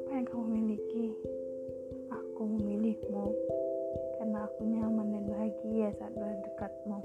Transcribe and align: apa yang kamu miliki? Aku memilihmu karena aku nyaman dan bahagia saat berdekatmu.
apa 0.00 0.16
yang 0.16 0.26
kamu 0.32 0.46
miliki? 0.48 1.12
Aku 2.08 2.48
memilihmu 2.48 3.36
karena 4.16 4.48
aku 4.48 4.64
nyaman 4.64 5.12
dan 5.12 5.24
bahagia 5.28 5.92
saat 6.00 6.16
berdekatmu. 6.16 7.04